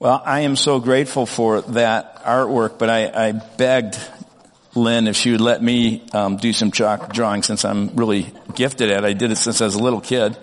[0.00, 3.98] Well, I am so grateful for that artwork, but I, I begged
[4.74, 8.90] Lynn if she would let me um, do some chalk drawing since I'm really gifted
[8.90, 9.06] at it.
[9.06, 10.38] I did it since I was a little kid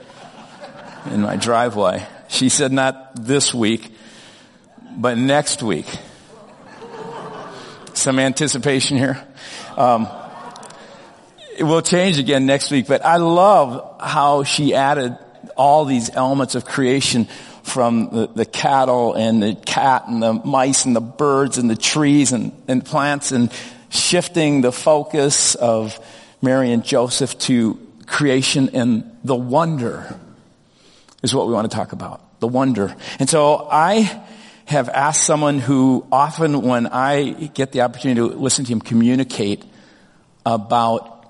[1.10, 2.06] in my driveway.
[2.28, 3.92] She said not this week,
[4.96, 5.88] but next week.
[7.96, 9.20] Some anticipation here.
[9.76, 10.08] Um,
[11.58, 15.18] it will change again next week, but I love how she added
[15.56, 17.28] all these elements of creation
[17.68, 21.76] from the, the, cattle and the cat and the mice and the birds and the
[21.76, 23.52] trees and, and plants and
[23.90, 26.00] shifting the focus of
[26.42, 30.18] Mary and Joseph to creation and the wonder
[31.22, 32.40] is what we want to talk about.
[32.40, 32.96] The wonder.
[33.20, 34.24] And so I
[34.66, 39.66] have asked someone who often when I get the opportunity to listen to him communicate
[40.46, 41.26] about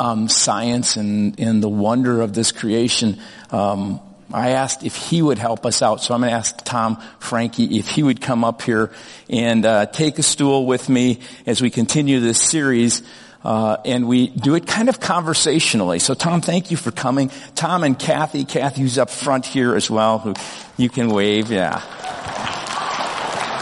[0.00, 4.00] um, science and, and the wonder of this creation, um,
[4.32, 6.02] I asked if he would help us out.
[6.02, 8.92] So I'm going to ask Tom Frankie if he would come up here
[9.28, 13.02] and uh, take a stool with me as we continue this series.
[13.42, 15.98] Uh, and we do it kind of conversationally.
[15.98, 17.30] So Tom, thank you for coming.
[17.54, 20.34] Tom and Kathy, Kathy who's up front here as well, who
[20.76, 21.80] you can wave, yeah.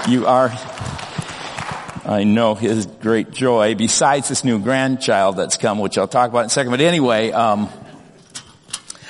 [0.08, 0.50] You are,
[2.04, 6.40] I know his great joy, besides this new grandchild that's come, which I'll talk about
[6.40, 6.72] in a second.
[6.72, 7.68] But anyway, um,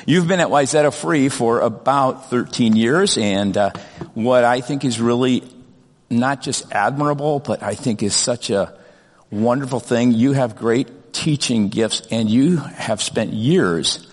[0.08, 3.72] You've been at Wayzata Free for about 13 years, and uh,
[4.14, 5.42] what I think is really
[6.08, 8.72] not just admirable, but I think is such a
[9.30, 10.12] wonderful thing.
[10.12, 14.08] You have great teaching gifts, and you have spent years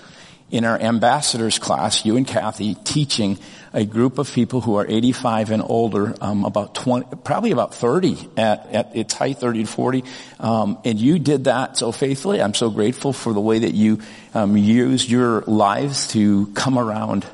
[0.51, 3.39] in our ambassadors class, you and Kathy, teaching
[3.73, 8.29] a group of people who are 85 and older, um, about 20, probably about 30
[8.38, 10.03] at, at its height, 30 to 40.
[10.39, 12.41] Um, and you did that so faithfully.
[12.41, 13.99] I'm so grateful for the way that you
[14.36, 17.25] um, used your lives to come around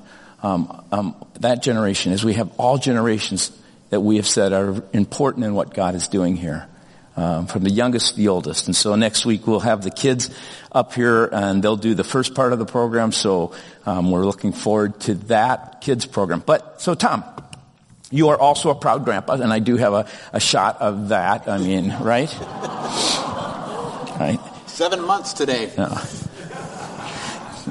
[0.43, 3.51] um, um, that generation, as we have all generations
[3.89, 6.67] that we have said are important in what God is doing here
[7.17, 8.67] um, from the youngest to the oldest.
[8.67, 10.29] And so next week we'll have the kids
[10.71, 13.11] up here and they'll do the first part of the program.
[13.11, 13.53] So
[13.85, 16.41] um, we're looking forward to that kids program.
[16.45, 17.23] But so Tom,
[18.11, 21.47] you are also a proud grandpa, and I do have a, a shot of that.
[21.47, 22.31] I mean, right?
[24.19, 24.39] right.
[24.67, 25.71] Seven months today.
[25.77, 26.03] Yeah.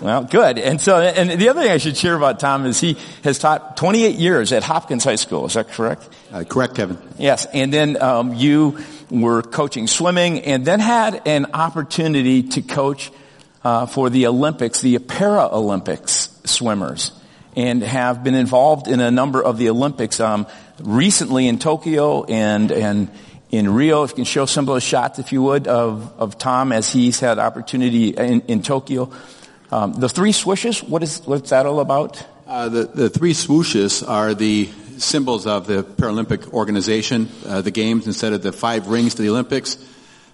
[0.01, 0.59] Well, good.
[0.59, 3.77] And so, and the other thing I should share about Tom is he has taught
[3.77, 5.47] 28 years at Hopkins High School.
[5.47, 6.09] Is that correct?
[6.33, 6.97] Uh, correct, Kevin.
[7.19, 7.47] Yes.
[7.53, 8.79] And then um, you
[9.11, 13.11] were coaching swimming and then had an opportunity to coach
[13.63, 17.13] uh, for the Olympics, the Paralympics swimmers,
[17.55, 20.19] and have been involved in a number of the Olympics.
[20.19, 20.47] Um,
[20.83, 23.11] recently in Tokyo and and
[23.51, 26.39] in Rio, if you can show some of those shots, if you would, of of
[26.39, 29.13] Tom as he's had opportunity in, in Tokyo.
[29.73, 32.27] Um, the three swooshes, what is what's that all about?
[32.47, 38.07] Uh, the the three swooshes are the symbols of the Paralympic organization, uh, the games
[38.07, 39.79] instead of the five rings to the Olympics.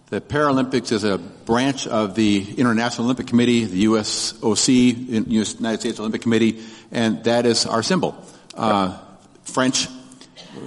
[0.08, 6.22] The Paralympics is a branch of the International Olympic Committee, the USOC, United States Olympic
[6.22, 8.16] Committee, and that is our symbol.
[8.54, 8.96] Uh,
[9.42, 9.88] French,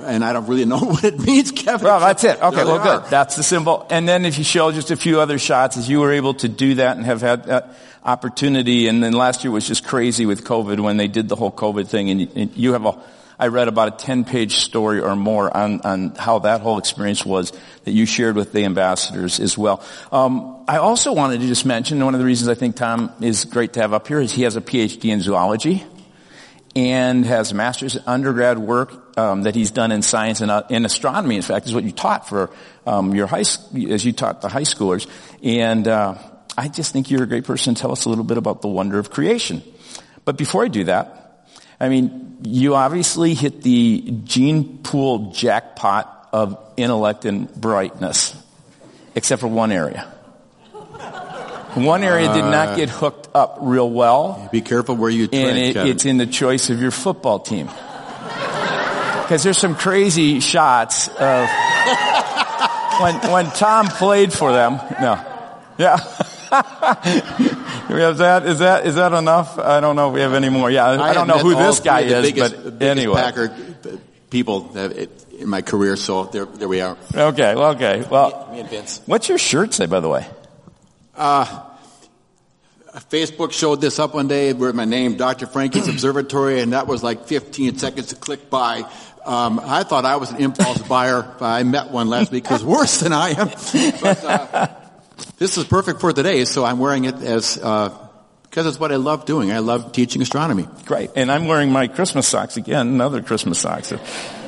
[0.03, 1.85] and I don't really know what it means, Kevin.
[1.85, 2.41] Well, that's it.
[2.41, 3.09] Okay, well, good.
[3.09, 3.85] That's the symbol.
[3.89, 6.47] And then if you show just a few other shots, as you were able to
[6.47, 10.43] do that and have had that opportunity, and then last year was just crazy with
[10.43, 12.97] COVID when they did the whole COVID thing, and you have a
[13.39, 17.25] I read about a 10 page story or more on, on how that whole experience
[17.25, 17.53] was
[17.85, 19.81] that you shared with the ambassadors as well.
[20.11, 23.45] Um, I also wanted to just mention one of the reasons I think Tom is
[23.45, 25.85] great to have up here is he has a PhD in zoology
[26.75, 30.85] and has a master's undergrad work um, that he's done in science and uh, in
[30.85, 31.35] astronomy.
[31.35, 32.49] In fact, is what you taught for
[32.87, 35.07] um, your high as you taught the high schoolers.
[35.43, 36.15] And uh,
[36.57, 38.97] I just think you're a great person tell us a little bit about the wonder
[38.97, 39.61] of creation.
[40.25, 41.47] But before I do that,
[41.79, 48.35] I mean, you obviously hit the gene pool jackpot of intellect and brightness,
[49.15, 50.13] except for one area.
[51.75, 54.49] One area did not get hooked up real well.
[54.51, 57.69] Be careful where you And it, it's in the choice of your football team.
[59.29, 61.47] Because there's some crazy shots of
[62.99, 64.79] when, when Tom played for them.
[64.99, 65.23] No.
[65.77, 65.97] Yeah.
[67.91, 68.47] we have that.
[68.47, 69.59] Is that is that enough?
[69.59, 70.71] I don't know if we have any more.
[70.71, 73.21] Yeah, I, I don't know who this guy is, biggest, but anyway.
[73.21, 73.55] Packer
[74.31, 76.97] people in my career, so there, there we are.
[77.13, 78.03] Okay, well, okay.
[78.09, 78.99] Well, me, me and Vince.
[79.05, 80.25] What's your shirt say, by the way?
[81.15, 81.69] Uh,
[83.09, 85.45] Facebook showed this up one day with my name, Dr.
[85.45, 88.83] Frankie's Observatory, and that was like 15 seconds to click by.
[89.29, 93.01] Um, I thought I was an impulse buyer, I met one last week who's worse
[93.01, 93.49] than I am.
[94.01, 94.67] But, uh,
[95.37, 97.95] this is perfect for today, so I'm wearing it as uh,
[98.41, 99.51] because it's what I love doing.
[99.51, 100.67] I love teaching astronomy.
[100.85, 103.93] Great, and I'm wearing my Christmas socks again, another Christmas socks.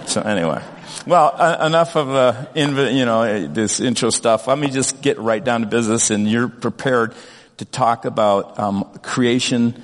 [0.07, 0.63] So anyway,
[1.05, 4.47] well, uh, enough of uh, inv- you know this intro stuff.
[4.47, 7.13] Let me just get right down to business, and you're prepared
[7.57, 9.79] to talk about um, creation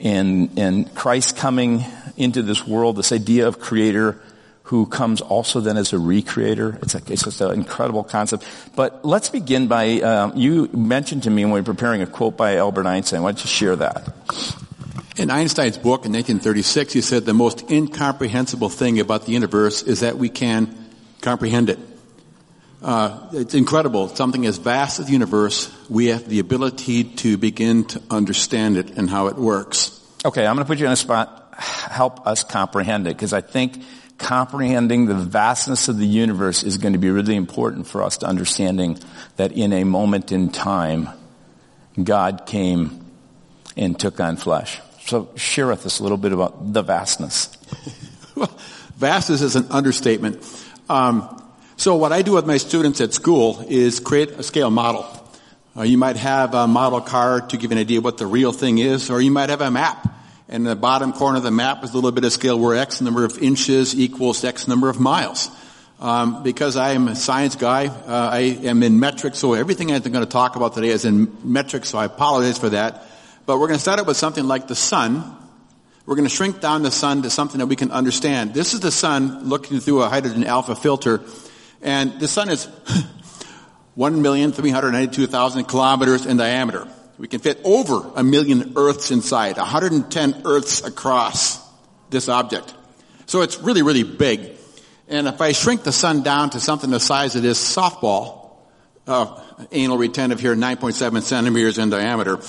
[0.00, 1.82] and and Christ coming
[2.18, 2.96] into this world.
[2.96, 4.20] This idea of creator
[4.64, 6.82] who comes also then as a recreator.
[6.82, 8.44] It's, a, it's just an incredible concept.
[8.74, 12.36] But let's begin by, um, you mentioned to me when we were preparing a quote
[12.36, 13.22] by Albert Einstein.
[13.22, 14.14] Why don't you share that?
[15.16, 20.00] In Einstein's book in 1936, he said the most incomprehensible thing about the universe is
[20.00, 20.74] that we can
[21.20, 21.78] comprehend it.
[22.82, 24.08] Uh, it's incredible.
[24.08, 28.96] Something as vast as the universe, we have the ability to begin to understand it
[28.96, 30.00] and how it works.
[30.24, 31.52] Okay, I'm going to put you on a spot.
[31.56, 33.82] Help us comprehend it because I think
[34.18, 38.26] comprehending the vastness of the universe is going to be really important for us to
[38.26, 38.98] understanding
[39.36, 41.08] that in a moment in time,
[42.02, 43.04] God came
[43.76, 44.80] and took on flesh.
[45.00, 47.56] So share with us a little bit about the vastness.
[48.34, 48.56] well,
[48.96, 50.42] vastness is an understatement.
[50.88, 51.42] Um,
[51.76, 55.06] so what I do with my students at school is create a scale model.
[55.76, 58.78] Uh, you might have a model car to give an idea what the real thing
[58.78, 60.06] is, or you might have a map
[60.48, 62.76] and in the bottom corner of the map is a little bit of scale where
[62.76, 65.50] X number of inches equals X number of miles.
[66.00, 70.02] Um, because I am a science guy, uh, I am in metrics, so everything I'm
[70.02, 73.06] going to talk about today is in metrics, so I apologize for that.
[73.46, 75.36] But we're going to start it with something like the sun.
[76.04, 78.52] We're going to shrink down the sun to something that we can understand.
[78.52, 81.22] This is the sun looking through a hydrogen alpha filter,
[81.80, 82.66] and the sun is
[83.96, 86.88] 1,392,000 kilometers in diameter.
[87.18, 91.64] We can fit over a million Earths inside, 110 Earths across
[92.10, 92.74] this object.
[93.26, 94.52] So it's really, really big.
[95.08, 98.56] And if I shrink the sun down to something the size of this softball,
[99.06, 99.40] uh,
[99.70, 102.40] anal retentive here, 9.7 centimeters in diameter,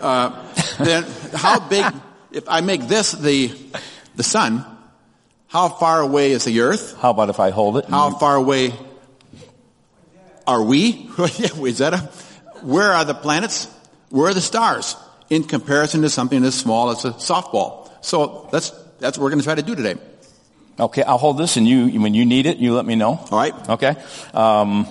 [0.00, 1.04] uh, then
[1.34, 1.84] how big,
[2.32, 3.52] if I make this the,
[4.14, 4.64] the sun,
[5.48, 6.96] how far away is the earth?
[6.98, 7.86] How about if I hold it?
[7.86, 8.72] How far away
[10.46, 11.10] are we?
[11.18, 11.98] is that a,
[12.62, 13.68] where are the planets?
[14.10, 14.96] Where are the stars
[15.30, 17.90] in comparison to something as small as a softball?
[18.02, 18.70] So that's,
[19.00, 19.96] that's what we're going to try to do today.
[20.78, 23.18] Okay, I'll hold this and you, when you need it, you let me know.
[23.30, 23.68] All right.
[23.70, 23.96] Okay.
[24.34, 24.86] Um,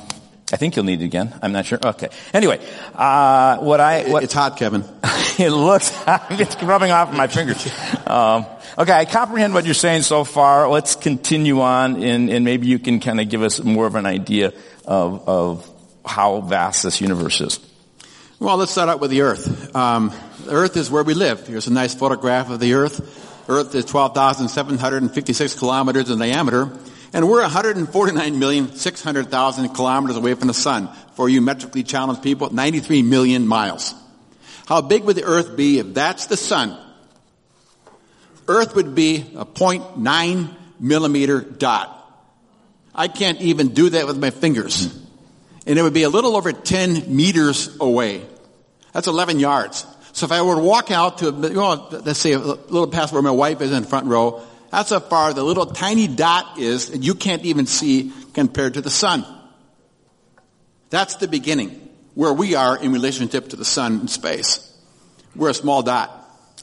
[0.51, 1.37] I think you'll need it again.
[1.41, 1.79] I'm not sure.
[1.83, 2.09] Okay.
[2.33, 2.59] Anyway,
[2.93, 4.83] uh, what I, what, it's hot, Kevin.
[5.39, 5.91] it looks,
[6.31, 7.67] it's rubbing off my fingers.
[8.07, 8.45] Um,
[8.77, 10.67] okay, I comprehend what you're saying so far.
[10.69, 14.05] Let's continue on and, and maybe you can kind of give us more of an
[14.05, 14.53] idea
[14.85, 15.69] of, of
[16.05, 17.59] how vast this universe is.
[18.37, 19.73] Well, let's start out with the Earth.
[19.73, 20.11] Um,
[20.43, 21.47] the Earth is where we live.
[21.47, 23.47] Here's a nice photograph of the Earth.
[23.47, 26.69] Earth is 12,756 kilometers in diameter,
[27.13, 30.89] and we're 149,600,000 kilometers away from the Sun.
[31.13, 33.93] For you metrically challenged people, 93 million miles.
[34.65, 36.77] How big would the Earth be if that's the Sun?
[38.49, 41.93] Earth would be a 0.9 millimeter dot.
[42.93, 45.04] I can't even do that with my fingers
[45.65, 48.25] and it would be a little over 10 meters away.
[48.93, 49.85] That's 11 yards.
[50.13, 53.11] So if I were to walk out to, you know, let's say a little past
[53.11, 54.41] where my wife is in the front row,
[54.71, 58.81] that's how far the little tiny dot is that you can't even see compared to
[58.81, 59.25] the sun.
[60.89, 64.71] That's the beginning, where we are in relationship to the sun in space.
[65.35, 66.11] We're a small dot.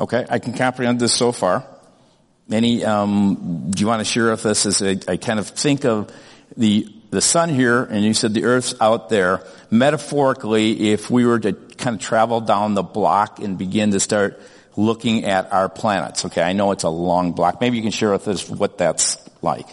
[0.01, 1.67] Okay, I can comprehend this so far.
[2.51, 5.85] Any, um, do you want to share with us as I, I kind of think
[5.85, 6.11] of
[6.57, 9.45] the the sun here, and you said the earth's out there.
[9.71, 14.41] Metaphorically, if we were to kind of travel down the block and begin to start
[14.77, 17.61] looking at our planets, okay, I know it's a long block.
[17.61, 19.69] Maybe you can share with us what that's like.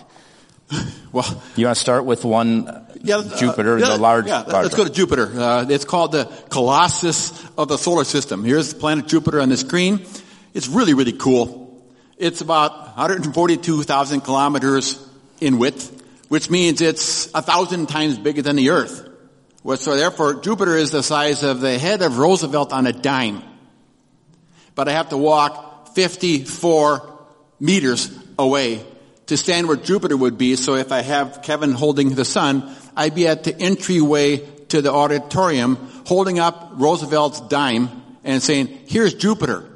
[1.12, 4.28] Well, you want to start with one yeah, uh, Jupiter, uh, yeah, the large.
[4.28, 5.26] Yeah, let's go to Jupiter.
[5.26, 8.44] Uh, it's called the Colossus of the solar system.
[8.44, 10.06] Here's the planet Jupiter on the screen.
[10.54, 11.84] It's really, really cool.
[12.20, 15.04] It's about 142,000 kilometers
[15.42, 15.99] in width
[16.30, 19.08] which means it's a thousand times bigger than the earth.
[19.76, 23.44] So therefore, Jupiter is the size of the head of Roosevelt on a dime.
[24.74, 27.20] But I have to walk 54
[27.60, 28.86] meters away
[29.26, 30.56] to stand where Jupiter would be.
[30.56, 34.38] So if I have Kevin holding the sun, I'd be at the entryway
[34.70, 37.90] to the auditorium holding up Roosevelt's dime
[38.24, 39.70] and saying, here's Jupiter.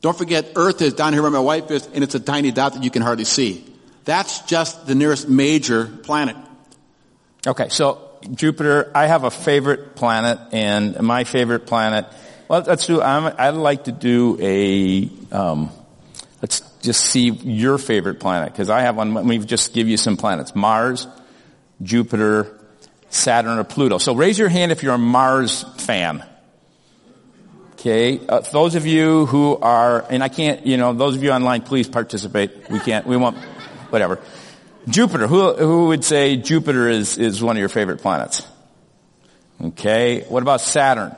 [0.00, 2.74] Don't forget Earth is down here where my wife is and it's a tiny dot
[2.74, 3.64] that you can hardly see.
[4.08, 6.34] That's just the nearest major planet.
[7.46, 12.06] Okay, so Jupiter, I have a favorite planet, and my favorite planet,
[12.48, 15.68] well, let's do, i would like to do a, um,
[16.40, 19.98] let's just see your favorite planet, because I have one, let me just give you
[19.98, 20.54] some planets.
[20.54, 21.06] Mars,
[21.82, 22.58] Jupiter,
[23.10, 23.98] Saturn, or Pluto.
[23.98, 26.24] So raise your hand if you're a Mars fan.
[27.72, 31.30] Okay, uh, those of you who are, and I can't, you know, those of you
[31.30, 32.70] online, please participate.
[32.70, 33.36] We can't, we won't,
[33.90, 34.20] whatever.
[34.88, 35.26] Jupiter.
[35.26, 38.46] Who, who would say Jupiter is, is one of your favorite planets?
[39.62, 40.24] Okay.
[40.28, 41.14] What about Saturn?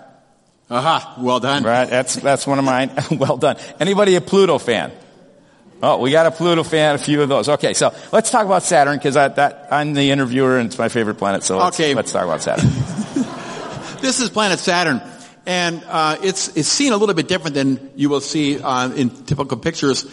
[0.71, 1.63] Aha, well done.
[1.65, 1.89] Right.
[1.89, 2.91] That's, that's one of mine.
[3.11, 3.57] well done.
[3.81, 4.93] Anybody a Pluto fan?
[5.83, 7.49] Oh, we got a Pluto fan, a few of those.
[7.49, 11.15] Okay, so let's talk about Saturn because that I'm the interviewer and it's my favorite
[11.17, 11.43] planet.
[11.43, 11.95] So let's, Okay.
[11.95, 12.69] let's talk about Saturn.
[14.01, 15.03] This is planet Saturn,
[15.45, 19.11] and uh, it's it's seen a little bit different than you will see uh, in
[19.11, 20.07] typical pictures,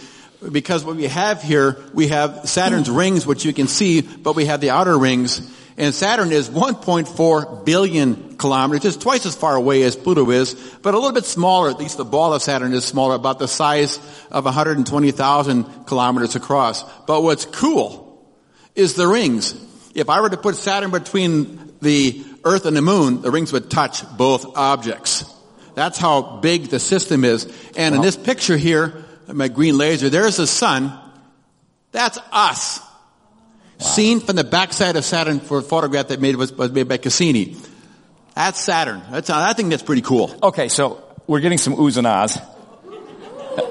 [0.51, 4.45] because what we have here, we have Saturn's rings, which you can see, but we
[4.45, 5.41] have the outer rings,
[5.77, 10.95] and Saturn is 1.4 billion kilometers, just twice as far away as Pluto is, but
[10.95, 11.69] a little bit smaller.
[11.69, 13.97] At least the ball of Saturn is smaller, about the size
[14.31, 16.83] of 120,000 kilometers across.
[17.05, 18.27] But what's cool
[18.75, 19.53] is the rings.
[19.93, 23.69] If I were to put Saturn between the Earth and the Moon, the rings would
[23.69, 25.25] touch both objects.
[25.75, 27.45] That's how big the system is.
[27.75, 30.97] And in this picture here, my green laser, there's the sun.
[31.91, 32.81] That's us.
[33.79, 36.97] Seen from the backside of Saturn for a photograph that made, was, was made by
[36.97, 37.55] Cassini.
[38.35, 39.01] That's Saturn.
[39.11, 40.35] That's, I think that's pretty cool.
[40.41, 42.39] Okay, so we're getting some oohs and ahs.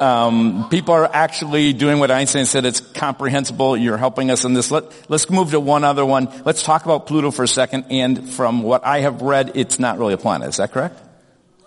[0.01, 2.65] Um, people are actually doing what Einstein said.
[2.65, 3.77] It's comprehensible.
[3.77, 4.71] You're helping us in this.
[4.71, 6.29] Let, let's move to one other one.
[6.45, 7.87] Let's talk about Pluto for a second.
[7.91, 10.49] And from what I have read, it's not really a planet.
[10.49, 11.01] Is that correct?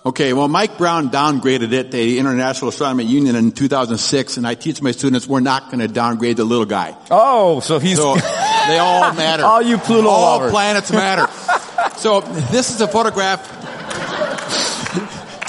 [0.05, 4.55] Okay, well, Mike Brown downgraded it to the International Astronomy Union in 2006, and I
[4.55, 6.95] teach my students we're not going to downgrade the little guy.
[7.11, 9.43] Oh, so he's So they all matter.
[9.43, 10.51] All you Pluto All lovers.
[10.51, 11.27] planets matter.
[11.97, 13.45] so this is a photograph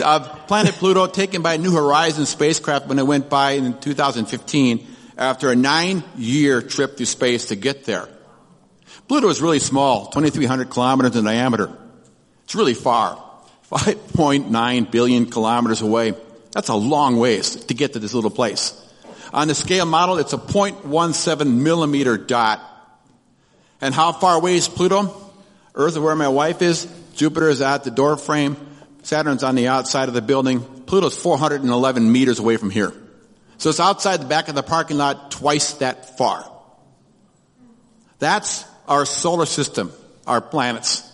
[0.03, 4.85] of planet Pluto taken by a New Horizons spacecraft when it went by in 2015
[5.17, 8.09] after a nine-year trip through space to get there.
[9.07, 11.71] Pluto is really small, 2,300 kilometers in diameter.
[12.45, 13.23] It's really far,
[13.71, 16.15] 5.9 billion kilometers away.
[16.53, 18.77] That's a long ways to get to this little place.
[19.33, 22.61] On the scale model, it's a 0.17 millimeter dot.
[23.81, 25.33] And how far away is Pluto?
[25.75, 26.93] Earth is where my wife is.
[27.15, 28.57] Jupiter is at the door frame.
[29.03, 30.61] Saturn's on the outside of the building.
[30.61, 32.93] Pluto's 411 meters away from here.
[33.59, 36.51] So it's outside the back of the parking lot twice that far.
[38.19, 39.93] That's our solar system,
[40.27, 41.10] our planets.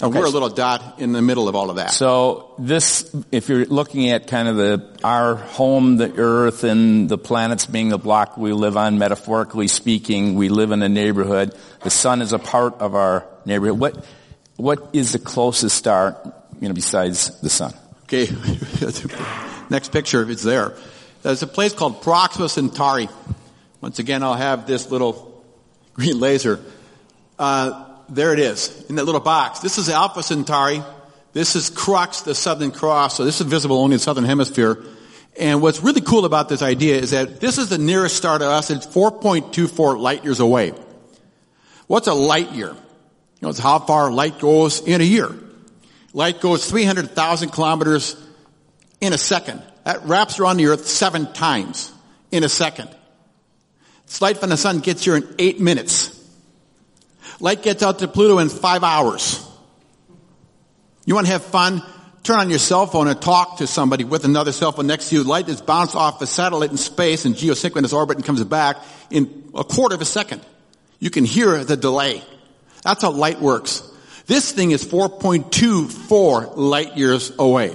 [0.00, 0.20] And Okay.
[0.20, 1.90] we're a little dot in the middle of all of that.
[1.90, 7.18] So this, if you're looking at kind of the, our home, the earth and the
[7.18, 11.52] planets being the block we live on, metaphorically speaking, we live in a neighborhood.
[11.82, 13.80] The sun is a part of our neighborhood.
[13.80, 14.04] What,
[14.56, 16.16] what is the closest star,
[16.60, 17.74] you know, besides the sun?
[18.04, 18.28] Okay,
[19.70, 20.76] next picture, if it's there.
[21.22, 23.08] There's a place called Proxima Centauri.
[23.80, 25.44] Once again, I'll have this little
[25.94, 26.60] green laser.
[27.36, 29.60] Uh, there it is, in that little box.
[29.60, 30.82] This is Alpha Centauri.
[31.32, 33.16] This is Crux, the Southern Cross.
[33.16, 34.82] So this is visible only in the Southern Hemisphere.
[35.38, 38.46] And what's really cool about this idea is that this is the nearest star to
[38.46, 38.70] us.
[38.70, 40.72] It's 4.24 light years away.
[41.86, 42.70] What's a light year?
[42.70, 42.76] You
[43.42, 45.32] know, it's how far light goes in a year.
[46.12, 48.16] Light goes 300,000 kilometers
[49.00, 49.62] in a second.
[49.84, 51.92] That wraps around the earth seven times
[52.32, 52.90] in a second.
[54.06, 56.17] This light from the sun gets here in eight minutes.
[57.40, 59.44] Light gets out to Pluto in five hours.
[61.04, 61.82] You want to have fun?
[62.22, 65.16] Turn on your cell phone and talk to somebody with another cell phone next to
[65.16, 65.24] you.
[65.24, 68.76] Light is bounced off a satellite in space in geosynchronous orbit and comes back
[69.10, 70.44] in a quarter of a second.
[70.98, 72.22] You can hear the delay.
[72.82, 73.82] That's how light works.
[74.26, 77.74] This thing is 4.24 light years away.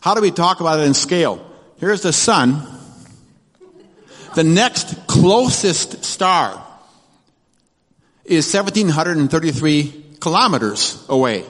[0.00, 1.48] How do we talk about it in scale?
[1.76, 2.66] Here's the sun.
[4.34, 6.66] The next closest star
[8.24, 11.44] is 1733 kilometers away.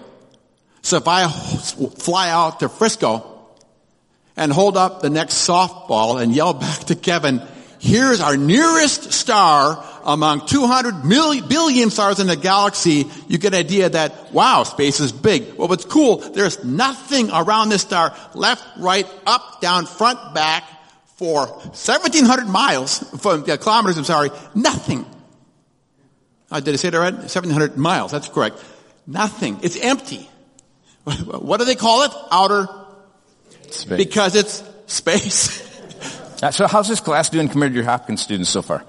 [0.83, 3.29] So if I fly out to Frisco
[4.37, 7.43] and hold up the next softball and yell back to Kevin,
[7.79, 13.61] here's our nearest star among 200 million, billion stars in the galaxy, you get an
[13.61, 15.55] idea that, wow, space is big.
[15.55, 20.65] Well, what's cool, there's nothing around this star, left, right, up, down, front, back,
[21.17, 25.07] for 1700 miles, for, uh, kilometers, I'm sorry, nothing.
[26.53, 27.15] Uh, did I say that right?
[27.15, 28.63] 1700 miles, that's correct.
[29.07, 29.59] Nothing.
[29.63, 30.29] It's empty.
[31.27, 32.13] What do they call it?
[32.31, 32.69] Outer,
[33.71, 33.97] Space.
[33.99, 35.69] because it's space.
[36.43, 38.83] Uh, So how's this class doing compared to your Hopkins students so far?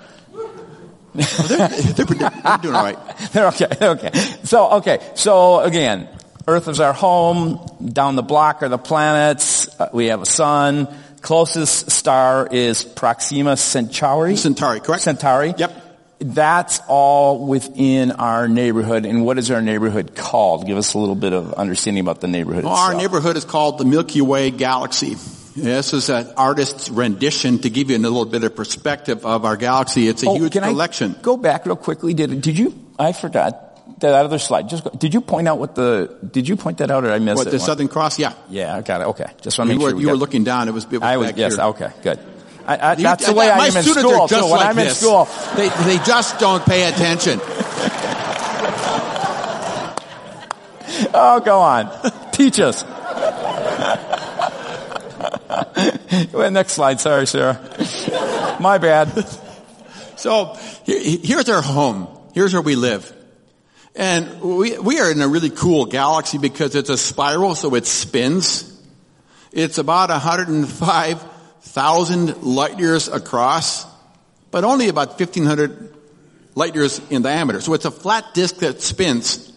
[1.14, 2.98] they're, they're, they're doing all right.
[3.32, 3.68] They're okay.
[3.80, 4.12] Okay.
[4.44, 4.98] So, okay.
[5.14, 6.10] So again,
[6.48, 7.60] Earth is our home.
[7.86, 9.70] Down the block are the planets.
[9.80, 10.88] Uh, we have a sun.
[11.22, 14.36] Closest star is Proxima Centauri.
[14.36, 15.04] Centauri, correct?
[15.04, 15.54] Centauri.
[15.56, 15.83] Yep.
[16.24, 19.06] That's all within our neighborhood.
[19.06, 20.66] And what is our neighborhood called?
[20.66, 23.78] Give us a little bit of understanding about the neighborhood Well, our neighborhood is called
[23.78, 25.16] the Milky Way galaxy.
[25.56, 29.58] This is an artist's rendition to give you a little bit of perspective of our
[29.58, 30.08] galaxy.
[30.08, 31.16] It's a Oh, huge can I collection.
[31.22, 32.14] go back real quickly?
[32.14, 32.74] Did did you?
[32.98, 34.70] I forgot that other slide.
[34.70, 36.18] Just go, did you point out what the?
[36.32, 37.46] Did you point that out, or I missed it?
[37.46, 37.52] What, it?
[37.52, 38.18] the Southern Cross?
[38.18, 38.34] Yeah.
[38.50, 39.08] Yeah, I got it.
[39.10, 39.98] Okay, just want to make were, sure.
[39.98, 40.68] we you were looking down.
[40.68, 41.56] It was, it was I was yes.
[41.56, 41.66] here.
[41.66, 42.20] Okay, good.
[42.66, 44.22] I, I, You- that's the way I my am in students school.
[44.22, 44.50] are just too.
[44.52, 45.00] When like I'm in this.
[45.00, 47.40] school, They, they just don't pay attention.
[51.14, 51.90] oh, go on,
[52.32, 52.84] teach us.
[56.32, 57.00] Well, Next slide.
[57.00, 57.60] Sorry, Sarah.
[58.60, 59.10] My bad.
[60.16, 60.56] So
[60.86, 62.08] here's our home.
[62.34, 63.12] Here's where we live.
[63.96, 67.86] And we, we are in a really cool galaxy because it's a spiral, so it
[67.86, 68.70] spins.
[69.52, 70.10] It's about
[71.74, 73.88] 105,000 light years across,
[74.52, 75.92] but only about 1,500
[76.54, 77.62] light years in diameter.
[77.62, 79.52] So it's a flat disk that spins.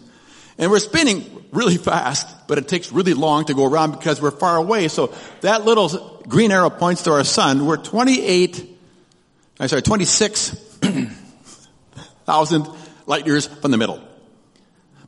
[0.57, 4.31] And we're spinning really fast, but it takes really long to go around because we're
[4.31, 4.89] far away.
[4.89, 7.67] So that little green arrow points to our sun.
[7.67, 8.79] We're 28,
[9.61, 12.67] I'm sorry, 26,000
[13.07, 14.01] light years from the middle.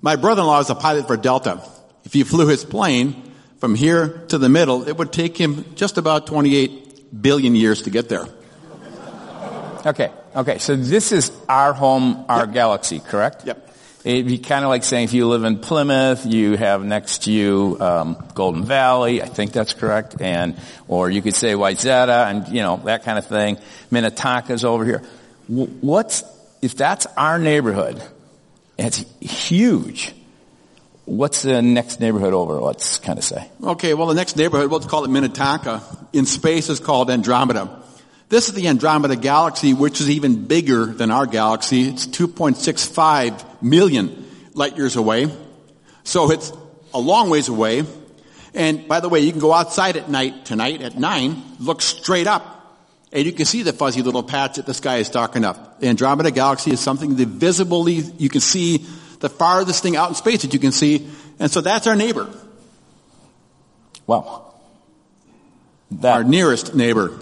[0.03, 1.63] My brother-in-law is a pilot for Delta.
[2.05, 5.97] If he flew his plane from here to the middle, it would take him just
[5.97, 6.88] about 28
[7.19, 8.27] billion years to get there.
[9.87, 10.59] Okay, okay.
[10.59, 13.47] So this is our home, our galaxy, correct?
[13.47, 13.69] Yep.
[14.05, 17.33] It'd be kind of like saying if you live in Plymouth, you have next to
[17.33, 19.23] you um, Golden Valley.
[19.23, 23.19] I think that's correct, and or you could say Wayzata, and you know that kind
[23.19, 23.59] of thing.
[23.91, 25.03] Minnetonka's over here.
[25.49, 26.23] What's
[26.63, 28.03] if that's our neighborhood?
[28.79, 30.15] It's huge.
[31.09, 32.61] What's the next neighborhood over?
[32.61, 33.49] Let's kind of say.
[33.65, 35.81] Okay, well the next neighborhood, we'll call it Minnetonka.
[36.13, 37.83] In space is called Andromeda.
[38.29, 41.89] This is the Andromeda galaxy, which is even bigger than our galaxy.
[41.89, 45.35] It's 2.65 million light years away.
[46.05, 46.53] So it's
[46.93, 47.85] a long ways away.
[48.53, 52.27] And by the way, you can go outside at night tonight at nine, look straight
[52.27, 52.77] up,
[53.15, 55.81] and you can see the fuzzy little patch that the sky is dark enough.
[55.81, 58.85] The Andromeda galaxy is something that visibly you can see
[59.21, 61.09] the farthest thing out in space that you can see.
[61.39, 62.29] And so that's our neighbor,
[64.07, 64.55] Wow.
[65.91, 67.19] That our nearest neighbor.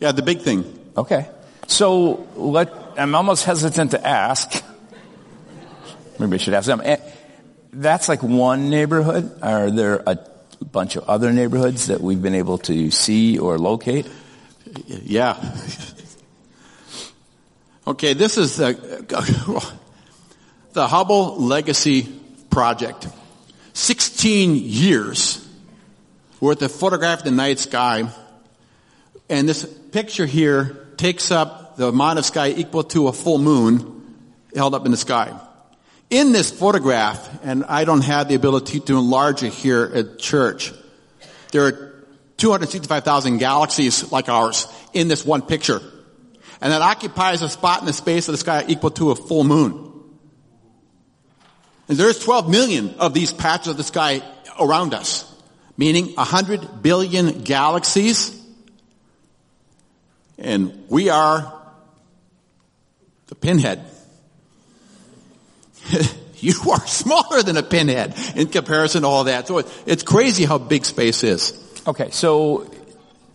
[0.00, 0.64] Yeah, the big thing.
[0.96, 1.28] Okay.
[1.66, 4.62] So let, I'm almost hesitant to ask.
[6.18, 6.80] Maybe I should ask them.
[6.84, 6.96] Eh,
[7.72, 9.38] That's like one neighborhood.
[9.42, 10.18] Are there a
[10.70, 14.06] bunch of other neighborhoods that we've been able to see or locate?
[14.86, 15.36] Yeah.
[17.86, 19.72] Okay, this is the,
[20.74, 22.02] the Hubble Legacy
[22.50, 23.06] Project.
[23.74, 25.48] 16 years
[26.40, 28.10] worth of photographed the night sky.
[29.28, 34.16] And this picture here takes up the amount of sky equal to a full moon
[34.54, 35.38] held up in the sky.
[36.10, 40.72] In this photograph, and I don't have the ability to enlarge it here at church,
[41.52, 41.94] there are
[42.36, 45.80] 265,000 galaxies like ours in this one picture.
[46.60, 49.44] And that occupies a spot in the space of the sky equal to a full
[49.44, 49.92] moon.
[51.88, 54.22] And there's 12 million of these patches of the sky
[54.58, 55.30] around us,
[55.76, 58.40] meaning 100 billion galaxies.
[60.38, 61.52] And we are
[63.26, 63.84] the pinhead.
[66.38, 69.46] you are smaller than a pinhead in comparison to all that.
[69.46, 71.60] So it's crazy how big space is.
[71.86, 72.70] Okay, so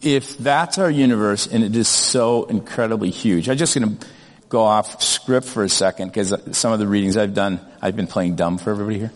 [0.02, 4.08] if that's our universe and it is so incredibly huge, I'm just going to
[4.50, 8.08] go off script for a second because some of the readings I've done, I've been
[8.08, 9.12] playing dumb for everybody here.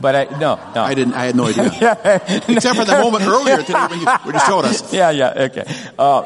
[0.00, 0.82] But I, no, no.
[0.82, 1.66] I didn't, I had no idea.
[2.48, 4.92] Except for the moment earlier today when you, when you showed us.
[4.92, 5.64] yeah, yeah, okay.
[5.98, 6.22] Uh,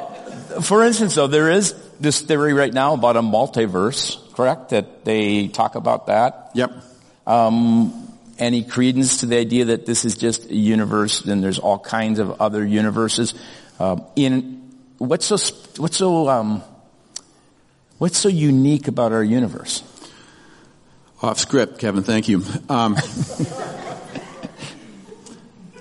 [0.63, 4.71] for instance, though, there is this theory right now about a multiverse, correct?
[4.71, 6.53] That they talk about that.
[6.55, 6.73] Yep.
[7.27, 11.79] Um, any credence to the idea that this is just a universe and there's all
[11.79, 13.35] kinds of other universes?
[13.79, 15.37] Um, in what's so
[15.77, 16.63] what's so um,
[17.99, 19.83] what's so unique about our universe?
[21.23, 22.43] Off script, Kevin, thank you.
[22.69, 22.97] Um,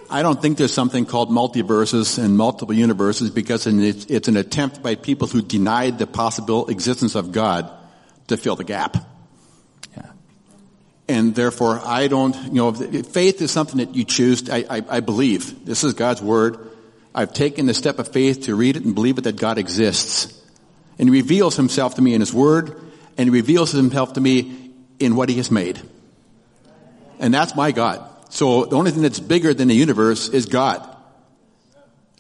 [0.10, 4.96] I don't think there's something called multiverses and multiple universes because it's, an attempt by
[4.96, 7.70] people who denied the possible existence of God
[8.28, 8.96] to fill the gap.
[9.98, 10.12] Yeah.
[11.10, 14.50] And therefore, I don't, you know, faith is something that you choose.
[14.50, 15.66] I, I, I believe.
[15.66, 16.60] This is God's word.
[17.14, 20.42] I've taken the step of faith to read it and believe it that God exists.
[20.98, 22.80] And he reveals himself to me in his word,
[23.18, 25.82] and he reveals himself to me in what he has made.
[27.20, 28.02] And that's my God.
[28.30, 30.92] So the only thing that's bigger than the universe is God.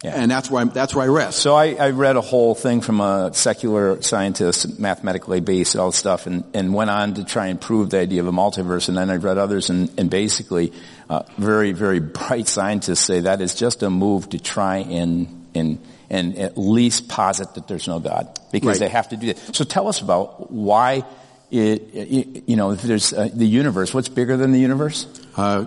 [0.03, 0.11] Yeah.
[0.11, 1.39] And that's where, I, that's where I rest.
[1.39, 5.97] So I, I read a whole thing from a secular scientist, mathematically based, all this
[5.97, 8.87] stuff, and, and went on to try and prove the idea of a multiverse.
[8.87, 10.73] And then I read others, and, and basically,
[11.09, 15.79] uh, very, very bright scientists say that is just a move to try and, and,
[16.09, 18.27] and at least posit that there's no God.
[18.51, 18.87] Because Right.
[18.87, 19.55] they have to do that.
[19.55, 21.03] So tell us about why
[21.51, 25.07] it, it you know, if there's uh, the universe, what's bigger than the universe?
[25.35, 25.65] Uh,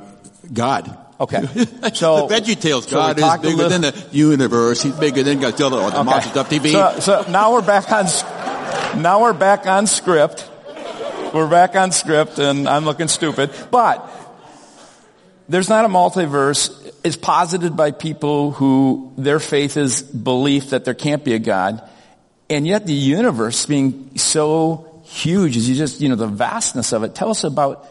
[0.52, 0.96] God.
[1.20, 1.42] Okay.
[1.94, 2.84] So, the Veggie Tales.
[2.86, 4.82] so God is bigger little- than the universe.
[4.82, 6.70] He's bigger than Godzilla or the Monsters Up TV.
[6.72, 8.06] So, so now we're back on,
[9.02, 10.48] now we're back on script.
[11.34, 13.50] We're back on script and I'm looking stupid.
[13.70, 14.08] But
[15.48, 16.87] there's not a multiverse.
[17.08, 21.82] It's posited by people who their faith is belief that there can't be a God.
[22.50, 27.04] And yet the universe being so huge as you just, you know, the vastness of
[27.04, 27.14] it.
[27.14, 27.88] Tell us about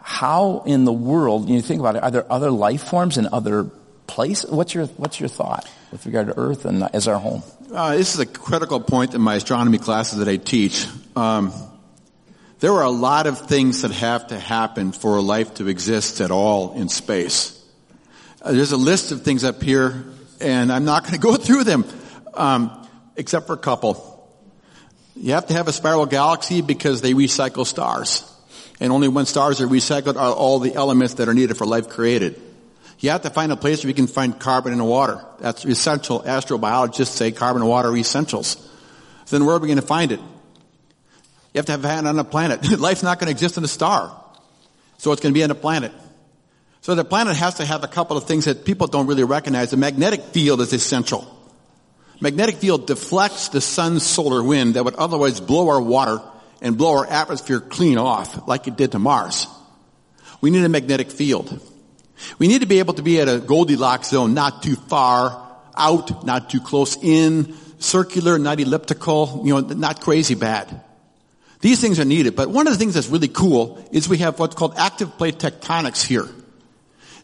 [0.00, 3.64] how in the world, you think about it, are there other life forms in other
[4.06, 4.48] places?
[4.48, 7.42] What's your, what's your thought with regard to Earth and as our home?
[7.74, 10.86] Uh, this is a critical point in my astronomy classes that I teach.
[11.16, 11.52] Um,
[12.60, 16.30] there are a lot of things that have to happen for life to exist at
[16.30, 17.59] all in space.
[18.42, 20.04] Uh, there's a list of things up here,
[20.40, 21.84] and I'm not going to go through them,
[22.34, 24.06] um, except for a couple.
[25.14, 28.24] You have to have a spiral galaxy because they recycle stars.
[28.80, 31.90] And only when stars are recycled are all the elements that are needed for life
[31.90, 32.40] created.
[32.98, 35.22] You have to find a place where you can find carbon in the water.
[35.38, 36.22] That's essential.
[36.22, 38.56] Astrobiologists say carbon and water are essentials.
[39.28, 40.20] Then where are we going to find it?
[40.20, 42.78] You have to have it on a planet.
[42.78, 44.16] Life's not going to exist in a star.
[44.98, 45.92] So it's going to be on a planet.
[46.82, 49.70] So the planet has to have a couple of things that people don't really recognize.
[49.70, 51.36] The magnetic field is essential.
[52.20, 56.20] Magnetic field deflects the sun's solar wind that would otherwise blow our water
[56.60, 59.46] and blow our atmosphere clean off like it did to Mars.
[60.40, 61.60] We need a magnetic field.
[62.38, 66.24] We need to be able to be at a Goldilocks zone, not too far out,
[66.26, 70.82] not too close in, circular, not elliptical, you know, not crazy bad.
[71.60, 74.38] These things are needed, but one of the things that's really cool is we have
[74.38, 76.28] what's called active plate tectonics here.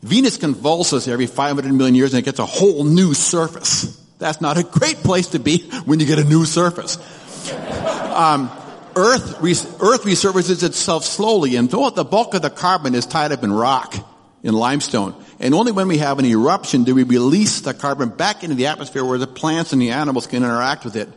[0.06, 3.96] Venus convulses every 500 million years and it gets a whole new surface.
[4.18, 6.96] That's not a great place to be when you get a new surface.
[8.14, 8.50] Um,
[8.94, 13.52] Earth, Earth resurfaces itself slowly, and the bulk of the carbon is tied up in
[13.52, 13.94] rock,
[14.42, 18.42] in limestone, and only when we have an eruption do we release the carbon back
[18.42, 21.10] into the atmosphere where the plants and the animals can interact with it.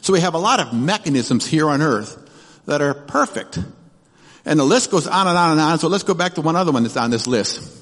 [0.00, 2.16] So we have a lot of mechanisms here on Earth
[2.66, 3.58] that are perfect.
[4.44, 6.54] And the list goes on and on and on, so let's go back to one
[6.54, 7.77] other one that's on this list.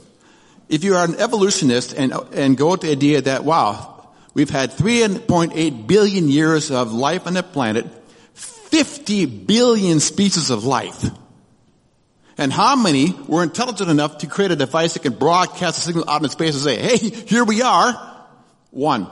[0.68, 4.72] If you are an evolutionist and, and go with the idea that, wow, we've had
[4.72, 7.87] 3.8 billion years of life on the planet,
[8.35, 11.05] 50 billion species of life.
[12.38, 16.05] And how many were intelligent enough to create a device that can broadcast a signal
[16.09, 18.26] out in space and say, hey, here we are?
[18.70, 19.09] One.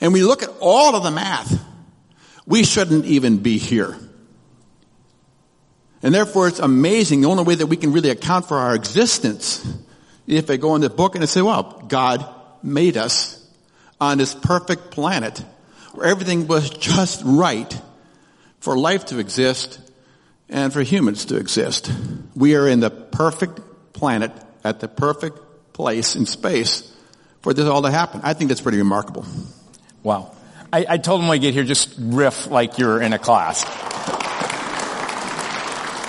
[0.00, 1.64] And we look at all of the math.
[2.46, 3.96] We shouldn't even be here.
[6.02, 7.22] And therefore it's amazing.
[7.22, 9.66] The only way that we can really account for our existence
[10.26, 12.26] if they go in the book and they say, well, God
[12.62, 13.40] made us
[14.00, 15.38] on this perfect planet
[15.92, 17.80] where everything was just right
[18.60, 19.80] for life to exist
[20.48, 21.92] and for humans to exist.
[22.34, 23.60] We are in the perfect
[23.92, 24.32] planet
[24.62, 25.38] at the perfect
[25.72, 26.90] place in space
[27.42, 28.20] for this all to happen.
[28.24, 29.26] I think that's pretty remarkable.
[30.02, 30.34] Wow.
[30.72, 33.64] I, I told him when I get here, just riff like you're in a class.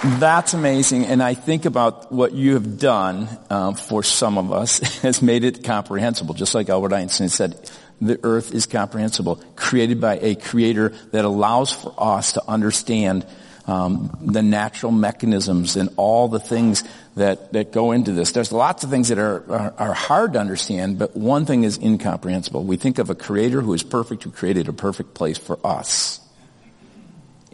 [0.06, 4.78] That's amazing, and I think about what you have done um, for some of us
[5.02, 6.36] has made it comprehensible.
[6.36, 11.72] Just like Albert Einstein said, the earth is comprehensible, created by a creator that allows
[11.72, 13.26] for us to understand
[13.66, 16.84] um, the natural mechanisms and all the things
[17.16, 18.32] that, that go into this.
[18.32, 21.80] There's lots of things that are, are, are hard to understand, but one thing is
[21.80, 22.64] incomprehensible.
[22.64, 26.20] We think of a creator who is perfect, who created a perfect place for us.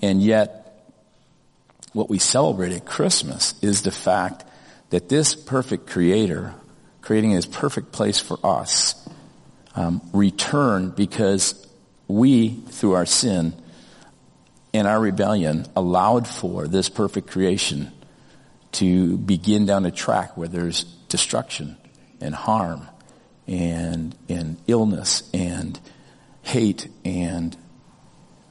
[0.01, 0.60] And yet,
[1.93, 4.43] what we celebrate at Christmas is the fact
[4.91, 6.53] that this perfect creator,
[7.01, 8.95] creating this perfect place for us,
[9.75, 11.67] um, returned because
[12.07, 13.53] we, through our sin
[14.73, 17.91] and our rebellion, allowed for this perfect creation
[18.73, 21.77] to begin down a track where there's destruction
[22.21, 22.87] and harm
[23.47, 25.79] and, and illness and
[26.41, 27.55] hate and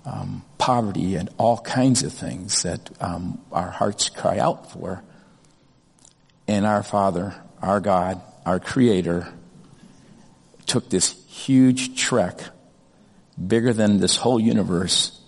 [0.04, 5.02] um, poverty and all kinds of things that um, our hearts cry out for.
[6.48, 9.28] And our Father, our God, our Creator,
[10.66, 12.40] took this huge trek,
[13.46, 15.20] bigger than this whole universe,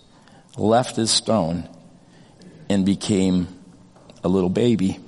[0.57, 1.67] left his stone,
[2.69, 3.47] and became
[4.23, 4.99] a little baby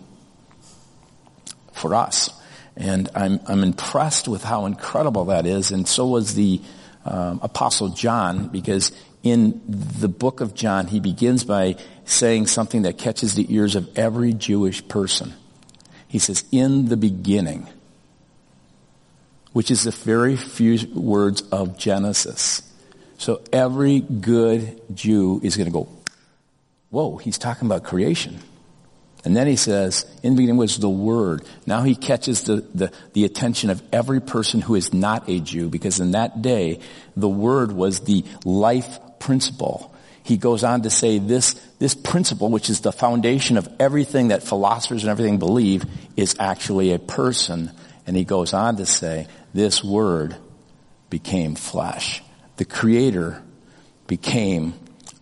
[1.73, 2.29] for us.
[2.75, 5.71] And I'm, I'm impressed with how incredible that is.
[5.71, 6.61] And so was the
[7.05, 8.91] um, Apostle John, because
[9.25, 13.89] in the book of John, he begins by saying something that catches the ears of
[13.97, 15.33] every Jewish person.
[16.07, 17.67] He says, in the beginning,
[19.51, 22.61] which is the very few words of Genesis.
[23.17, 25.89] So every good Jew is going to go,
[26.91, 28.39] whoa, he's talking about creation.
[29.23, 31.43] And then he says, in the beginning was the Word.
[31.65, 35.67] Now he catches the, the, the, attention of every person who is not a Jew,
[35.67, 36.79] because in that day,
[37.17, 39.91] the Word was the life principle.
[40.21, 44.43] He goes on to say this, this principle, which is the foundation of everything that
[44.43, 45.83] philosophers and everything believe,
[46.15, 47.71] is actually a person.
[48.05, 50.35] And he goes on to say, this Word
[51.09, 52.21] became flesh.
[52.57, 53.41] The Creator
[54.05, 54.75] became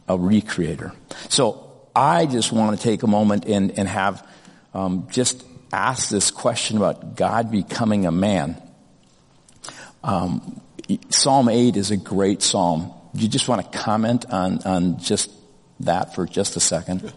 [0.09, 0.93] a recreator.
[1.29, 4.27] So I just want to take a moment and, and have
[4.73, 8.61] um, just ask this question about God becoming a man.
[10.03, 10.59] Um,
[11.09, 12.93] psalm 8 is a great psalm.
[13.15, 15.31] Do you just want to comment on, on just
[15.81, 17.13] that for just a second?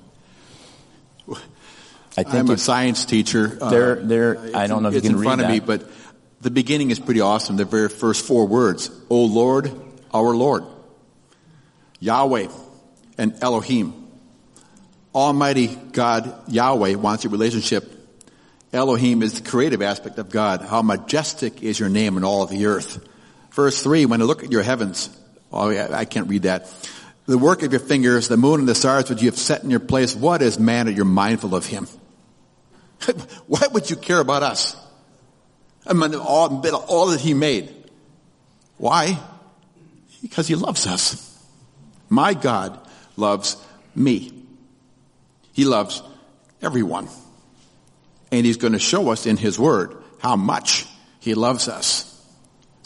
[2.18, 3.46] I think I'm a science teacher.
[3.46, 4.38] There, there.
[4.38, 5.32] Uh, I don't know if you can read that.
[5.32, 5.90] It's in front of me, but
[6.40, 7.56] the beginning is pretty awesome.
[7.56, 9.70] The very first four words: "O Lord,
[10.14, 10.64] our Lord,
[12.00, 12.48] Yahweh,
[13.18, 14.04] and Elohim."
[15.14, 17.90] Almighty God, Yahweh, wants a relationship.
[18.70, 20.61] Elohim is the creative aspect of God.
[20.61, 23.02] How majestic is your name in all of the earth.
[23.52, 25.09] Verse 3, when I look at your heavens,
[25.52, 26.72] oh, yeah, I can't read that.
[27.26, 29.70] The work of your fingers, the moon and the stars which you have set in
[29.70, 31.88] your place, what is man that you're mindful of him?
[33.46, 34.76] Why would you care about us?
[35.87, 37.74] I mean, all, all that he made.
[38.78, 39.18] Why?
[40.22, 41.22] Because he loves us.
[42.09, 42.78] My God
[43.16, 43.56] loves
[43.94, 44.32] me.
[45.52, 46.02] He loves
[46.62, 47.09] everyone.
[48.30, 50.87] And he's going to show us in his word how much
[51.20, 52.12] he loves us.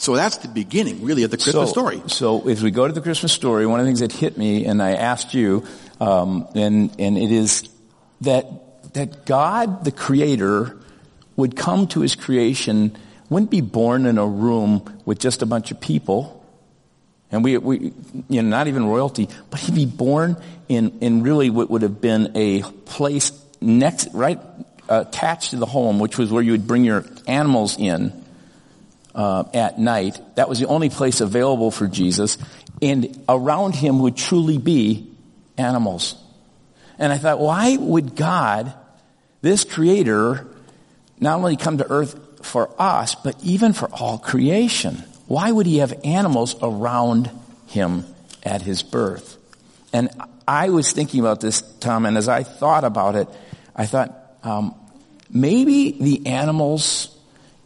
[0.01, 2.01] So that's the beginning, really, of the Christmas so, story.
[2.07, 4.65] So as we go to the Christmas story, one of the things that hit me,
[4.65, 5.63] and I asked you,
[5.99, 7.69] um, and and it is
[8.21, 10.75] that that God, the Creator,
[11.35, 12.97] would come to His creation,
[13.29, 16.43] wouldn't be born in a room with just a bunch of people,
[17.31, 17.93] and we, we,
[18.27, 20.35] you know, not even royalty, but he'd be born
[20.67, 24.39] in, in really what would have been a place next, right,
[24.89, 28.20] uh, attached to the home, which was where you would bring your animals in,
[29.15, 30.19] uh, at night.
[30.35, 32.37] That was the only place available for Jesus.
[32.81, 35.11] And around him would truly be
[35.57, 36.15] animals.
[36.97, 38.73] And I thought, why would God,
[39.41, 40.47] this creator,
[41.19, 45.03] not only come to earth for us, but even for all creation?
[45.27, 47.29] Why would he have animals around
[47.67, 48.05] him
[48.43, 49.37] at his birth?
[49.93, 50.09] And
[50.47, 53.27] I was thinking about this, Tom, and as I thought about it,
[53.75, 54.75] I thought, um,
[55.29, 57.15] maybe the animals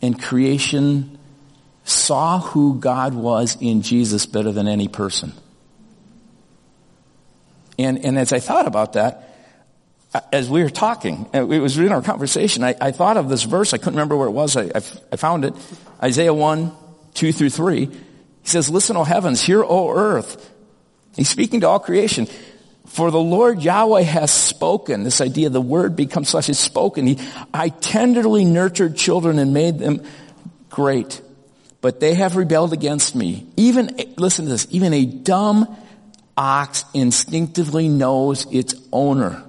[0.02, 1.15] in creation
[1.86, 5.32] saw who God was in Jesus better than any person.
[7.78, 9.36] And, and as I thought about that,
[10.14, 13.30] uh, as we were talking, uh, it was in our conversation, I, I thought of
[13.30, 13.74] this verse.
[13.74, 14.58] I couldn't remember where it was.
[14.58, 15.54] I, I, I found it.
[16.02, 16.72] Isaiah 1,
[17.14, 17.86] 2 through 3.
[17.86, 17.92] He
[18.44, 20.54] says, listen, O heavens, hear, O earth.
[21.16, 22.28] He's speaking to all creation.
[22.88, 25.04] For the Lord Yahweh has spoken.
[25.04, 27.06] This idea, the word becomes flesh, is spoken.
[27.06, 27.20] He,
[27.54, 30.02] I tenderly nurtured children and made them
[30.70, 31.22] great.
[31.86, 33.46] But they have rebelled against me.
[33.58, 35.78] Even, listen to this, even a dumb
[36.36, 39.44] ox instinctively knows its owner.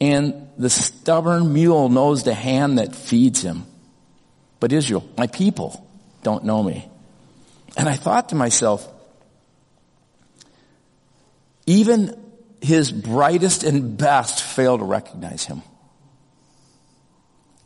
[0.00, 3.66] And the stubborn mule knows the hand that feeds him.
[4.60, 5.86] But Israel, my people,
[6.22, 6.88] don't know me.
[7.76, 8.90] And I thought to myself,
[11.66, 12.18] even
[12.62, 15.60] his brightest and best fail to recognize him.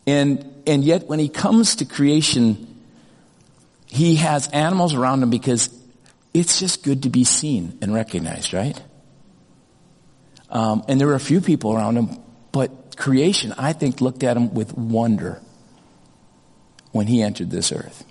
[0.09, 2.68] And, and yet when he comes to creation,
[3.89, 5.75] he has animals around him because
[6.35, 8.81] it's just good to be seen and recognized, right?
[10.51, 12.23] Um, and there were a few people around him,
[12.53, 15.41] but creation, I think, looked at him with wonder
[16.93, 18.05] when he entered this earth.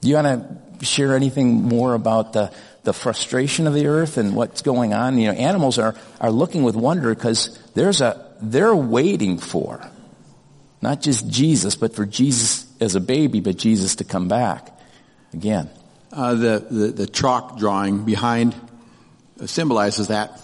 [0.00, 4.34] Do you want to share anything more about the, the frustration of the earth and
[4.34, 5.18] what's going on?
[5.18, 9.88] You know, animals are, are looking with wonder because there's a, they're waiting for
[10.80, 14.72] not just Jesus, but for Jesus as a baby, but Jesus to come back
[15.32, 15.70] again.
[16.12, 18.54] Uh, the, the, the chalk drawing behind
[19.46, 20.40] symbolizes that.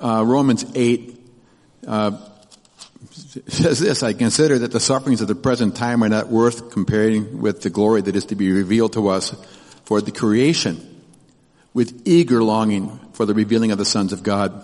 [0.00, 1.20] Uh, Romans 8
[1.86, 2.10] uh,
[3.48, 7.40] says this, I consider that the sufferings of the present time are not worth comparing
[7.40, 9.34] with the glory that is to be revealed to us
[9.84, 10.88] for the creation
[11.74, 14.62] with eager longing for the revealing of the sons of God.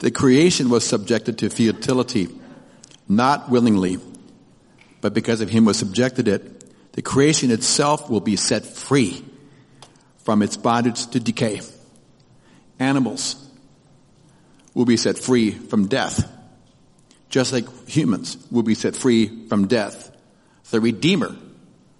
[0.00, 2.28] The creation was subjected to futility,
[3.08, 3.98] not willingly,
[5.00, 6.55] but because of him who subjected it,
[6.96, 9.22] the creation itself will be set free
[10.24, 11.60] from its bondage to decay.
[12.78, 13.36] Animals
[14.74, 16.26] will be set free from death,
[17.28, 20.10] just like humans will be set free from death.
[20.70, 21.36] The Redeemer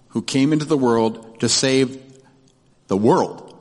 [0.09, 2.01] who came into the world to save
[2.87, 3.55] the world.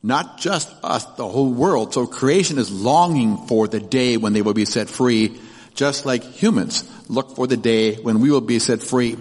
[0.00, 1.92] Not just us, the whole world.
[1.92, 5.40] So creation is longing for the day when they will be set free,
[5.74, 9.16] just like humans look for the day when we will be set free.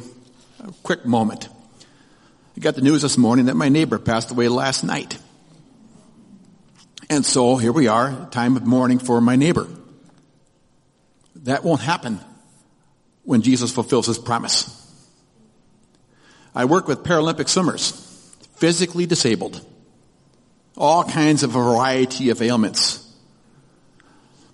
[0.60, 1.50] A quick moment.
[2.56, 5.18] I got the news this morning that my neighbor passed away last night.
[7.10, 9.68] And so here we are, time of mourning for my neighbor.
[11.44, 12.20] That won't happen
[13.24, 14.74] when Jesus fulfills his promise.
[16.56, 17.92] I work with Paralympic swimmers,
[18.56, 19.64] physically disabled,
[20.76, 23.07] all kinds of variety of ailments.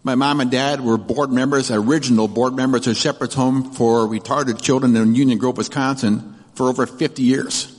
[0.05, 4.61] My mom and dad were board members, original board members of Shepherd's Home for Retarded
[4.61, 7.73] Children in Union Grove, Wisconsin for over 50 years.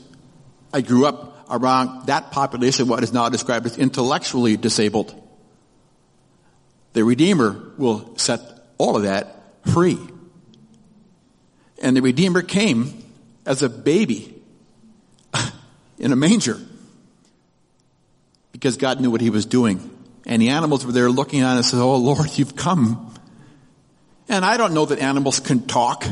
[0.72, 5.14] I grew up around that population, what is now described as intellectually disabled.
[6.94, 8.40] The Redeemer will set
[8.78, 9.98] all of that free.
[11.82, 13.04] And the Redeemer came
[13.44, 14.34] as a baby
[15.98, 16.58] in a manger
[18.52, 19.90] because God knew what he was doing.
[20.26, 23.14] And the animals were there looking at on and said, Oh Lord, you've come.
[24.28, 26.04] And I don't know that animals can talk.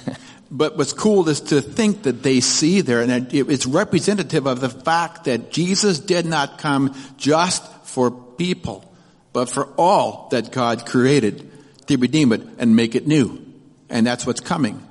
[0.50, 4.70] but what's cool is to think that they see there and it's representative of the
[4.70, 8.90] fact that Jesus did not come just for people,
[9.32, 11.50] but for all that God created
[11.88, 13.44] to redeem it and make it new.
[13.90, 14.82] And that's what's coming.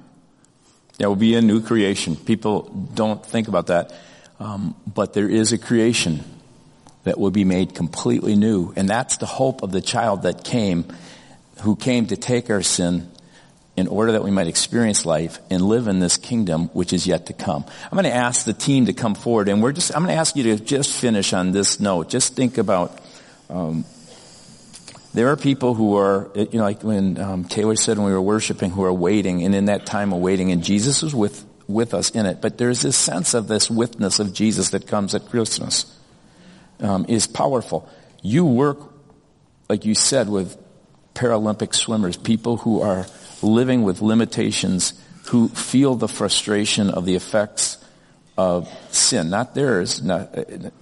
[0.98, 2.16] There will be a new creation.
[2.16, 3.94] People don't think about that.
[4.40, 6.24] Um, but there is a creation
[7.08, 8.74] that will be made completely new.
[8.76, 10.86] And that's the hope of the child that came,
[11.62, 13.10] who came to take our sin
[13.76, 17.28] in order that we might experience life and live in this kingdom which is yet
[17.28, 17.64] to come.
[17.86, 20.20] I'm going to ask the team to come forward and we're just, I'm going to
[20.20, 22.10] ask you to just finish on this note.
[22.10, 23.00] Just think about,
[23.50, 23.86] um,
[25.14, 28.22] there are people who are, you know, like when um, Taylor said when we were
[28.22, 31.94] worshiping, who are waiting, and in that time of waiting, and Jesus is with with
[31.94, 32.40] us in it.
[32.42, 35.97] But there's this sense of this witness of Jesus that comes at Christmas
[36.80, 37.90] um, is powerful.
[38.22, 38.80] You work,
[39.70, 40.58] like you said, with
[41.14, 43.06] Paralympic swimmers, people who are
[43.42, 44.94] living with limitations,
[45.28, 47.78] who feel the frustration of the effects
[48.38, 50.34] of sin, not theirs, not,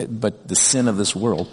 [0.10, 1.48] but the sin of this world.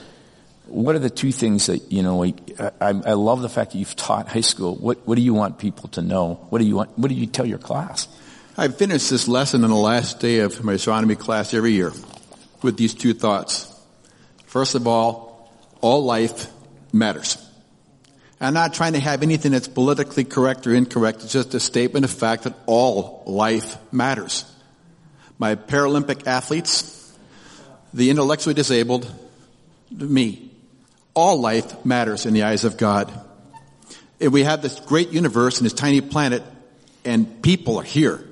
[0.67, 2.33] What are the two things that, you know, I,
[2.81, 4.75] I love the fact that you've taught high school.
[4.77, 6.35] What, what do you want people to know?
[6.51, 8.09] What do you want, what do you tell your class?
[8.57, 11.93] I finish this lesson on the last day of my astronomy class every year
[12.63, 13.72] with these two thoughts.
[14.53, 16.53] First of all, all life
[16.93, 17.39] matters.
[18.39, 21.23] I'm not trying to have anything that's politically correct or incorrect.
[21.23, 24.45] It's just a statement of fact that all life matters.
[25.39, 27.17] My Paralympic athletes,
[27.95, 29.11] the intellectually disabled,
[29.91, 30.51] me,
[31.15, 33.11] all life matters in the eyes of God.
[34.21, 36.43] And we have this great universe and this tiny planet
[37.07, 38.23] and people are here.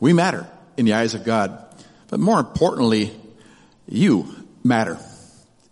[0.00, 0.46] We matter
[0.78, 1.62] in the eyes of God.
[2.08, 3.12] But more importantly,
[3.86, 4.98] you matter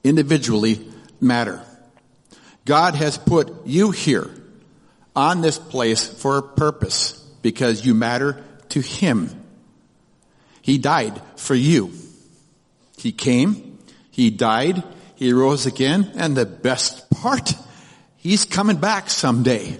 [0.05, 0.87] individually
[1.21, 1.63] matter.
[2.65, 4.31] God has put you here
[5.17, 7.13] on this place for a purpose
[7.43, 9.31] because you matter to Him.
[10.63, 11.93] He died for you.
[12.97, 13.79] He came,
[14.11, 14.83] He died,
[15.15, 17.55] He rose again, and the best part,
[18.17, 19.79] He's coming back someday.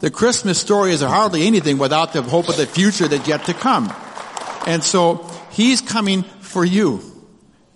[0.00, 3.54] The Christmas story is hardly anything without the hope of the future that's yet to
[3.54, 3.92] come.
[4.66, 7.00] And so, He's coming for you.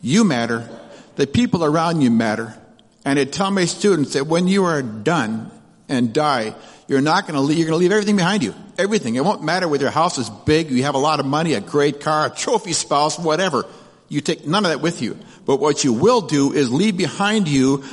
[0.00, 0.68] You matter
[1.16, 2.55] the people around you matter.
[3.05, 5.50] And I tell my students that when you are done
[5.88, 6.55] and die,
[6.88, 8.55] you're not going to leave, you're going to leave everything behind you.
[8.79, 9.14] Everything.
[9.16, 11.61] It won't matter whether your house is big, you have a lot of money, a
[11.61, 13.64] great car, a trophy spouse, whatever.
[14.09, 15.18] You take none of that with you.
[15.44, 17.85] But what you will do is leave behind you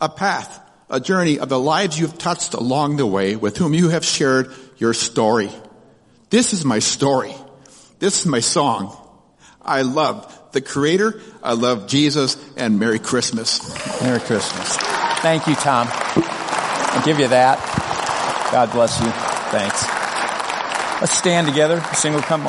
[0.00, 3.90] a path, a journey of the lives you've touched along the way with whom you
[3.90, 5.50] have shared your story.
[6.30, 7.34] This is my story.
[7.98, 8.96] This is my song.
[9.60, 11.20] I love the Creator.
[11.42, 13.60] I love Jesus and Merry Christmas.
[14.02, 14.76] Merry Christmas.
[15.20, 15.88] Thank you, Tom.
[15.90, 17.58] I'll give you that.
[18.52, 19.10] God bless you.
[19.50, 19.84] Thanks.
[21.00, 21.80] Let's stand together.
[21.94, 22.46] Single come